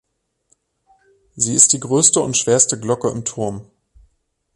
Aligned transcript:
Sie 1.35 1.53
ist 1.53 1.73
die 1.73 1.79
größte 1.79 2.21
und 2.21 2.35
schwerste 2.35 2.79
Glocke 2.79 3.11
im 3.11 3.23
Turm. 3.23 3.67